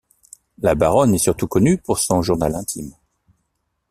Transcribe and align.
La 0.57 0.73
baronne 0.73 1.13
est 1.13 1.19
surtout 1.19 1.45
connue 1.47 1.77
pour 1.77 1.99
son 1.99 2.23
journal 2.23 2.55
intime. 2.55 2.91